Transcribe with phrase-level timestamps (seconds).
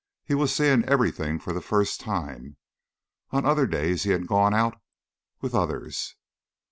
[0.25, 2.57] He was seeing everything for the first time.
[3.29, 4.81] On other days he had gone out
[5.41, 6.15] with others.